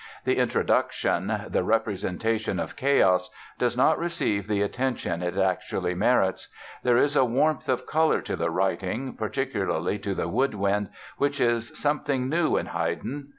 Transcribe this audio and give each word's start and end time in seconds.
The 0.25 0.37
introduction, 0.37 1.31
the 1.49 1.63
"Representation 1.63 2.59
of 2.59 2.75
Chaos", 2.75 3.29
does 3.59 3.77
not 3.77 3.99
receive 3.99 4.47
the 4.47 4.63
attention 4.63 5.21
it 5.21 5.37
actually 5.37 5.93
merits. 5.93 6.47
There 6.81 6.97
is 6.97 7.15
a 7.15 7.23
warmth 7.23 7.69
of 7.69 7.85
color 7.85 8.19
to 8.21 8.35
the 8.35 8.49
writing, 8.49 9.13
particularly 9.15 9.99
to 9.99 10.15
the 10.15 10.27
woodwind, 10.27 10.89
which 11.17 11.39
is 11.39 11.77
something 11.77 12.27
new 12.29 12.57
in 12.57 12.65
Haydn. 12.65 13.29